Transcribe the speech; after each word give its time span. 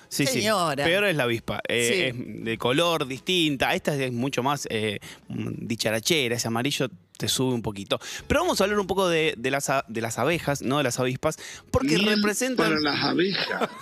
sí. 0.09 0.25
Señora. 0.25 0.83
Peor 0.85 1.05
es 1.05 1.15
la 1.15 1.23
avispa. 1.23 1.59
Eh, 1.67 2.11
Sí. 2.13 2.19
Es 2.39 2.45
de 2.45 2.57
color 2.57 3.05
distinta. 3.07 3.73
Esta 3.73 3.95
es 3.95 4.11
mucho 4.11 4.43
más 4.43 4.67
eh, 4.69 4.99
dicharachera. 5.27 6.35
Ese 6.35 6.47
amarillo 6.47 6.87
te 7.17 7.27
sube 7.27 7.53
un 7.53 7.61
poquito. 7.61 7.99
Pero 8.27 8.41
vamos 8.41 8.59
a 8.59 8.63
hablar 8.63 8.79
un 8.79 8.87
poco 8.87 9.07
de, 9.07 9.33
de 9.37 9.51
las, 9.51 9.69
a- 9.69 9.85
de 9.87 10.01
las 10.01 10.17
abejas, 10.19 10.61
no 10.61 10.77
de 10.77 10.83
las 10.83 10.99
avispas, 10.99 11.37
porque 11.71 11.97
Miel 11.97 12.15
representan. 12.15 12.67
para 12.69 12.79
las 12.79 13.03
abejas. 13.03 13.69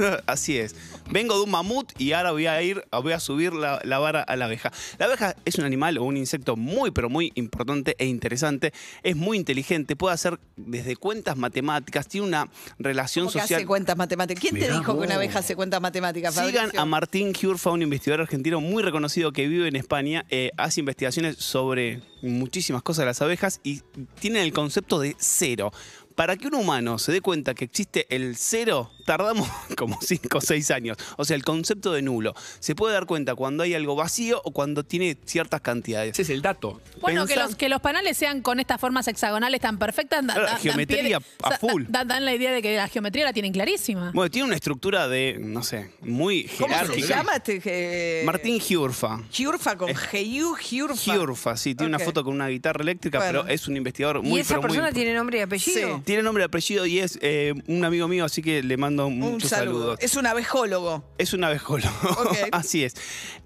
Así 0.26 0.56
es. 0.58 0.74
Vengo 1.10 1.36
de 1.36 1.44
un 1.44 1.50
mamut 1.50 1.92
y 1.98 2.12
ahora 2.12 2.32
voy 2.32 2.46
a 2.46 2.62
ir, 2.62 2.84
voy 3.02 3.12
a 3.12 3.20
subir 3.20 3.52
la, 3.52 3.80
la 3.84 3.98
vara 3.98 4.22
a 4.22 4.36
la 4.36 4.44
abeja. 4.46 4.72
La 4.98 5.06
abeja 5.06 5.34
es 5.44 5.56
un 5.56 5.64
animal 5.64 5.98
o 5.98 6.04
un 6.04 6.16
insecto 6.16 6.56
muy, 6.56 6.90
pero 6.90 7.08
muy 7.08 7.32
importante 7.34 7.96
e 7.98 8.06
interesante. 8.06 8.72
Es 9.02 9.16
muy 9.16 9.36
inteligente, 9.36 9.96
puede 9.96 10.14
hacer 10.14 10.38
desde 10.56 10.96
cuentas 10.96 11.36
matemáticas, 11.36 12.06
tiene 12.06 12.26
una 12.26 12.48
relación 12.78 13.26
¿Cómo 13.26 13.32
que 13.32 13.40
social. 13.40 13.58
hace 13.60 13.66
cuentas 13.66 13.96
matemáticas? 13.96 14.40
¿Quién 14.40 14.54
te 14.54 14.70
dijo 14.70 14.98
que 14.98 15.04
una 15.04 15.16
abeja 15.16 15.40
hace 15.40 15.56
cuentas 15.56 15.80
matemáticas, 15.80 16.34
Sigan 16.34 16.70
a 16.76 16.84
Martín 16.84 17.34
Giurfa, 17.34 17.70
un 17.70 17.82
investigador 17.82 18.22
argentino 18.22 18.60
muy 18.60 18.82
reconocido 18.82 19.32
que 19.32 19.46
vive 19.48 19.68
en 19.68 19.76
España, 19.76 20.24
eh, 20.30 20.50
hace 20.56 20.80
investigaciones 20.80 21.36
sobre 21.36 22.00
muchísimas 22.22 22.82
cosas 22.82 23.02
de 23.02 23.06
las 23.06 23.22
abejas 23.22 23.60
y 23.62 23.82
tiene 24.18 24.42
el 24.42 24.52
concepto 24.52 24.98
de 25.00 25.16
cero. 25.18 25.72
Para 26.14 26.36
que 26.36 26.48
un 26.48 26.54
humano 26.54 26.98
se 26.98 27.12
dé 27.12 27.20
cuenta 27.20 27.54
que 27.54 27.64
existe 27.64 28.06
el 28.14 28.36
cero, 28.36 28.90
tardamos 29.10 29.48
como 29.76 29.98
5 30.00 30.38
o 30.38 30.40
6 30.40 30.70
años. 30.70 30.96
O 31.16 31.24
sea, 31.24 31.34
el 31.34 31.42
concepto 31.42 31.92
de 31.92 32.00
nulo. 32.02 32.32
Se 32.60 32.76
puede 32.76 32.94
dar 32.94 33.06
cuenta 33.06 33.34
cuando 33.34 33.64
hay 33.64 33.74
algo 33.74 33.96
vacío 33.96 34.40
o 34.44 34.52
cuando 34.52 34.84
tiene 34.84 35.16
ciertas 35.24 35.60
cantidades. 35.62 36.12
Ese 36.12 36.22
es 36.22 36.30
el 36.30 36.42
dato. 36.42 36.80
Bueno, 37.00 37.26
que 37.26 37.34
Pensá- 37.34 37.46
los, 37.46 37.56
que 37.56 37.68
los 37.68 37.80
panales 37.80 38.16
sean 38.16 38.40
con 38.40 38.60
estas 38.60 38.80
formas 38.80 39.08
hexagonales 39.08 39.60
tan 39.60 39.78
perfectas. 39.78 40.24
da- 40.24 40.34
Claro, 40.34 40.46
da- 40.46 40.52
dan 40.52 40.62
geometría 40.62 41.00
pie 41.00 41.08
de- 41.08 41.14
a 41.42 41.58
full. 41.58 41.84
da- 41.88 42.04
Dan 42.04 42.24
la 42.24 42.34
idea 42.34 42.52
de 42.52 42.62
que 42.62 42.76
la 42.76 42.86
geometría 42.88 43.24
la 43.24 43.32
tienen 43.32 43.52
clarísima. 43.52 44.12
Bueno, 44.14 44.30
tiene 44.30 44.46
una 44.46 44.54
estructura 44.54 45.08
de, 45.08 45.38
no 45.40 45.62
sé, 45.64 45.90
muy 46.02 46.44
¿Cómo 46.58 46.68
se 46.68 46.80
jerárquica. 46.80 47.08
llama 47.08 47.36
este? 47.36 47.60
eh, 47.64 48.22
Martín 48.24 48.60
Giurfa. 48.60 49.20
Giurfa 49.32 49.76
con 49.76 49.88
G-U, 49.90 50.54
Giurfa. 50.54 50.94
Giurfa, 51.14 51.56
sí, 51.56 51.74
tiene 51.74 51.94
Ok. 51.94 51.98
una 52.00 52.04
foto 52.04 52.22
con 52.24 52.34
una 52.34 52.48
guitarra 52.48 52.82
eléctrica, 52.82 53.18
Bueno. 53.18 53.42
pero 53.42 53.52
es 53.54 53.66
un 53.66 53.76
investigador 53.76 54.22
muy 54.22 54.38
¿Y 54.38 54.40
esa 54.42 54.50
pero 54.54 54.60
muy 54.62 54.68
persona 54.68 54.92
tiene 54.92 55.14
nombre 55.14 55.38
y 55.38 55.40
apellido? 55.42 55.96
Sí. 55.96 56.02
Tiene 56.04 56.22
nombre 56.22 56.44
y 56.44 56.46
apellido 56.46 56.86
y 56.86 56.98
es 57.00 57.18
eh, 57.22 57.54
un 57.66 57.84
amigo 57.84 58.06
mío, 58.08 58.24
así 58.24 58.42
que 58.42 58.62
le 58.62 58.76
mando 58.76 58.99
Un 59.06 59.18
muchos 59.18 59.50
saludo. 59.50 59.78
saludos. 59.80 59.98
Es 60.00 60.16
un 60.16 60.26
abejólogo. 60.26 61.04
Es 61.18 61.32
un 61.32 61.44
abejolo. 61.44 61.86
Ok. 62.02 62.36
Así 62.52 62.84
es. 62.84 62.94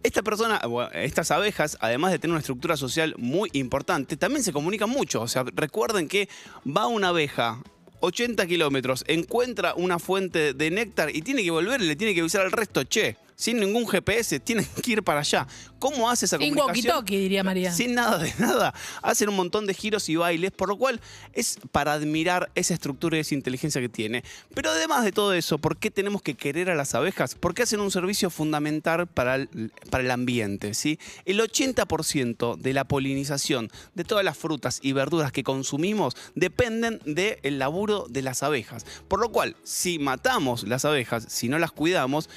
Esta 0.03 0.23
persona, 0.23 0.61
bueno, 0.67 0.91
estas 0.93 1.31
abejas, 1.31 1.77
además 1.81 2.13
de 2.13 2.19
tener 2.19 2.33
una 2.33 2.41
estructura 2.41 2.77
social 2.77 3.15
muy 3.19 3.51
importante, 3.53 4.17
también 4.17 4.43
se 4.43 4.53
comunican 4.53 4.91
mucho. 4.91 5.23
O 5.23 5.29
sea, 5.29 5.45
recuerden 5.55 6.09
que 6.09 6.29
va 6.67 6.87
una 6.87 7.09
abeja 7.09 7.63
80 8.01 8.47
kilómetros, 8.47 9.05
encuentra 9.09 9.75
una 9.75 9.99
fuente 9.99 10.53
de 10.53 10.71
néctar 10.71 11.15
y 11.15 11.23
tiene 11.23 11.43
que 11.43 11.51
volver 11.51 11.81
y 11.81 11.87
le 11.87 11.97
tiene 11.97 12.15
que 12.15 12.21
avisar 12.21 12.43
al 12.43 12.53
resto, 12.53 12.85
che, 12.85 13.17
sin 13.37 13.59
ningún 13.59 13.87
GPS, 13.87 14.41
tienen 14.41 14.67
que 14.83 14.93
ir 14.93 15.03
para 15.03 15.21
allá. 15.21 15.47
¿Cómo 15.79 16.09
hace 16.09 16.25
esa 16.25 16.39
Sin 16.39 16.55
comunicación? 16.55 16.97
walkie-talkie, 16.97 17.19
diría 17.19 17.45
María. 17.45 17.73
Sin 17.73 17.95
nada 17.95 18.19
de 18.19 18.33
nada. 18.39 18.73
Hacen 19.03 19.29
un 19.29 19.37
montón 19.37 19.67
de 19.67 19.75
giros 19.75 20.09
y 20.09 20.17
bailes, 20.17 20.51
por 20.51 20.69
lo 20.69 20.77
cual 20.77 21.01
es 21.33 21.59
para 21.73 21.93
admirar 21.93 22.51
esa 22.55 22.75
estructura 22.75 23.17
y 23.17 23.21
esa 23.21 23.35
inteligencia 23.35 23.81
que 23.81 23.89
tiene. 23.89 24.25
Pero 24.55 24.71
además 24.71 25.05
de 25.05 25.13
todo 25.13 25.35
eso, 25.35 25.59
¿por 25.59 25.77
qué 25.77 25.91
tenemos 25.91 26.23
que 26.23 26.35
querer 26.35 26.71
a 26.71 26.75
las 26.75 26.95
abejas? 26.95 27.35
Porque 27.35 27.63
hacen 27.63 27.81
un 27.81 27.91
servicio 27.91 28.31
fundamental 28.31 29.07
para 29.07 29.35
el, 29.37 29.73
para 29.91 30.03
el 30.05 30.11
ambiente. 30.11 30.75
¿sí? 30.75 30.99
El 31.27 31.41
80% 31.41 32.57
de 32.57 32.73
la 32.73 32.85
polinización 32.85 33.71
de 33.95 34.05
todas 34.05 34.25
las 34.25 34.39
frutas 34.39 34.79
y 34.83 34.93
verduras 34.93 35.33
que 35.33 35.45
consumimos 35.45 36.17
dependen 36.35 37.01
del 37.05 37.59
laburo 37.59 38.07
de 38.09 38.23
las 38.23 38.43
abejas. 38.43 38.87
Por 39.09 39.21
lo 39.21 39.31
cual, 39.31 39.57
si 39.65 39.99
matamos 39.99 40.65
las 40.65 40.85
abejas, 40.85 41.27
si 41.29 41.49
no 41.49 41.59
las 41.59 41.73
cuidamos, 41.73 42.29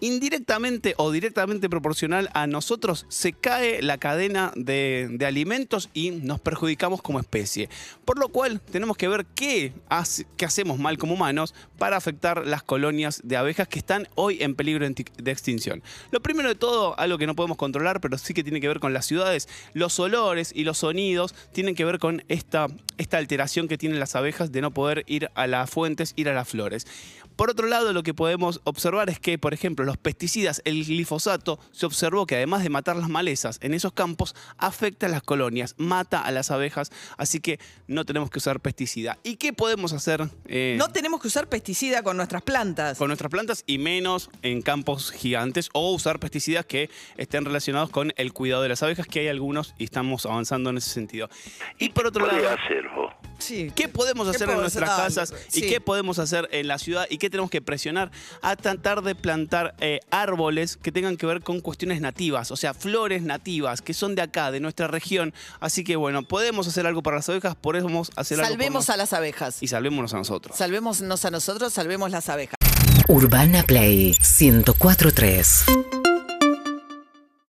indirectamente 0.00 0.94
o 0.96 1.10
directamente 1.10 1.68
proporcional 1.68 2.30
a 2.34 2.46
nosotros 2.46 3.06
se 3.08 3.32
cae 3.32 3.82
la 3.82 3.98
cadena 3.98 4.52
de, 4.56 5.18
alimentos 5.26 5.90
y 5.94 6.10
nos 6.10 6.40
perjudicamos 6.40 7.02
como 7.02 7.20
especie. 7.20 7.68
Por 8.04 8.18
lo 8.18 8.28
cual 8.28 8.60
tenemos 8.60 8.96
que 8.96 9.08
ver 9.08 9.26
qué, 9.34 9.72
hace- 9.88 10.26
qué 10.36 10.44
hacemos 10.44 10.78
mal 10.78 10.98
como 10.98 11.14
humanos 11.14 11.54
para 11.78 11.96
afectar 11.96 12.46
las 12.46 12.62
colonias 12.62 13.20
de 13.24 13.36
abejas 13.36 13.68
que 13.68 13.78
están 13.78 14.08
hoy 14.14 14.38
en 14.42 14.54
peligro 14.54 14.86
de 14.88 15.30
extinción. 15.30 15.82
Lo 16.10 16.20
primero 16.20 16.48
de 16.48 16.54
todo, 16.54 16.98
algo 16.98 17.18
que 17.18 17.26
no 17.26 17.36
podemos 17.36 17.56
controlar, 17.56 18.00
pero 18.00 18.18
sí 18.18 18.34
que 18.34 18.42
tiene 18.42 18.60
que 18.60 18.68
ver 18.68 18.80
con 18.80 18.92
las 18.92 19.06
ciudades, 19.06 19.48
los 19.74 19.98
olores 20.00 20.52
y 20.54 20.64
los 20.64 20.78
sonidos 20.78 21.34
tienen 21.52 21.74
que 21.74 21.84
ver 21.84 21.98
con 21.98 22.24
esta, 22.28 22.66
esta 22.98 23.18
alteración 23.18 23.68
que 23.68 23.78
tienen 23.78 24.00
las 24.00 24.16
abejas 24.16 24.52
de 24.52 24.60
no 24.60 24.70
poder 24.72 25.04
ir 25.06 25.30
a 25.34 25.46
las 25.46 25.70
fuentes, 25.70 26.12
ir 26.16 26.28
a 26.28 26.34
las 26.34 26.48
flores. 26.48 26.86
Por 27.36 27.48
otro 27.50 27.68
lado, 27.68 27.92
lo 27.94 28.02
que 28.02 28.12
podemos 28.12 28.60
observar 28.64 29.08
es 29.08 29.18
que, 29.18 29.38
por 29.38 29.54
ejemplo, 29.54 29.89
los 29.90 29.98
pesticidas, 29.98 30.62
el 30.64 30.84
glifosato, 30.84 31.58
se 31.72 31.84
observó 31.84 32.24
que 32.24 32.36
además 32.36 32.62
de 32.62 32.70
matar 32.70 32.94
las 32.94 33.08
malezas 33.08 33.58
en 33.60 33.74
esos 33.74 33.92
campos, 33.92 34.36
afecta 34.56 35.06
a 35.06 35.08
las 35.08 35.22
colonias, 35.22 35.74
mata 35.78 36.20
a 36.20 36.30
las 36.30 36.52
abejas, 36.52 36.92
así 37.16 37.40
que 37.40 37.58
no 37.88 38.04
tenemos 38.04 38.30
que 38.30 38.38
usar 38.38 38.60
pesticida. 38.60 39.18
¿Y 39.24 39.34
qué 39.34 39.52
podemos 39.52 39.92
hacer 39.92 40.28
eh, 40.46 40.76
No 40.78 40.90
tenemos 40.90 41.20
que 41.20 41.26
usar 41.26 41.48
pesticida 41.48 42.04
con 42.04 42.16
nuestras 42.16 42.42
plantas. 42.42 42.98
con 42.98 43.08
nuestras 43.08 43.32
plantas 43.32 43.64
y 43.66 43.78
menos 43.78 44.30
en 44.42 44.62
campos 44.62 45.10
gigantes 45.10 45.70
o 45.72 45.92
usar 45.92 46.20
pesticidas 46.20 46.64
que 46.66 46.88
estén 47.16 47.44
relacionados 47.44 47.90
con 47.90 48.12
el 48.16 48.32
cuidado 48.32 48.62
de 48.62 48.68
las 48.68 48.84
abejas, 48.84 49.08
que 49.08 49.20
hay 49.20 49.28
algunos 49.28 49.74
y 49.76 49.84
estamos 49.84 50.24
avanzando 50.24 50.70
en 50.70 50.76
ese 50.78 50.90
sentido. 50.90 51.28
Y 51.80 51.88
por 51.88 52.06
otro 52.06 52.26
lado... 52.26 52.40
Sí. 53.38 53.72
¿Qué 53.74 53.88
podemos 53.88 54.28
¿Qué 54.28 54.36
hacer 54.36 54.50
en 54.50 54.58
nuestras 54.58 54.90
hacer? 54.90 55.04
casas 55.04 55.34
y 55.54 55.60
sí. 55.60 55.68
qué 55.68 55.80
podemos 55.80 56.18
hacer 56.18 56.48
en 56.52 56.68
la 56.68 56.78
ciudad 56.78 57.06
y 57.08 57.18
qué 57.18 57.30
tenemos 57.30 57.50
que 57.50 57.62
presionar 57.62 58.10
a 58.42 58.54
tratar 58.56 59.02
de 59.02 59.14
plantar 59.14 59.74
eh, 59.80 60.00
árboles 60.10 60.76
que 60.76 60.92
tengan 60.92 61.16
que 61.16 61.26
ver 61.26 61.42
con 61.42 61.60
cuestiones 61.60 62.00
nativas, 62.00 62.50
o 62.50 62.56
sea, 62.56 62.74
flores 62.74 63.22
nativas 63.22 63.82
que 63.82 63.94
son 63.94 64.14
de 64.14 64.22
acá, 64.22 64.50
de 64.50 64.60
nuestra 64.60 64.86
región? 64.88 65.32
Así 65.60 65.84
que 65.84 65.96
bueno, 65.96 66.22
podemos 66.22 66.66
hacer 66.68 66.86
algo 66.86 67.02
para 67.02 67.16
las 67.16 67.28
abejas, 67.28 67.54
podemos 67.56 68.10
hacer 68.16 68.38
algo 68.38 68.50
Salvemos 68.50 68.86
por 68.86 68.94
a 68.94 68.96
las 68.96 69.12
abejas. 69.12 69.62
y 69.62 69.68
salvémonos 69.68 70.14
a 70.14 70.18
nosotros. 70.18 70.56
Salvémonos 70.56 71.24
a 71.24 71.30
nosotros, 71.30 71.72
salvemos 71.72 72.10
las 72.10 72.28
abejas. 72.28 72.56
Urbana 73.08 73.62
Play 73.64 74.14
1043. 74.40 75.64